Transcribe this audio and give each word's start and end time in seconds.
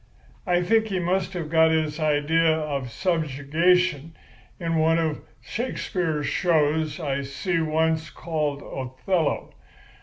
I 0.47 0.63
think 0.63 0.87
he 0.87 0.97
must 0.97 1.33
have 1.33 1.51
got 1.51 1.69
his 1.69 1.99
idea 1.99 2.55
of 2.57 2.89
subjugation 2.89 4.15
from 4.57 4.77
one 4.77 4.97
of 4.97 5.21
Shakespeare's 5.43 6.25
shows 6.25 6.99
I 6.99 7.21
see 7.21 7.59
once 7.61 8.09
called 8.09 8.63
'Othello. 8.63 9.53